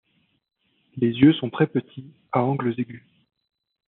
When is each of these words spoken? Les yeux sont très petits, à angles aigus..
Les 0.97 1.09
yeux 1.13 1.31
sont 1.33 1.51
très 1.51 1.67
petits, 1.67 2.11
à 2.31 2.41
angles 2.41 2.73
aigus.. 2.75 3.03